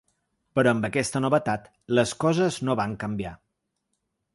Però 0.59 0.71
amb 0.75 0.87
aquesta 0.89 1.21
novetat 1.21 1.69
les 2.01 2.17
coses 2.27 2.61
no 2.67 2.79
van 2.83 2.97
canviar. 3.05 3.37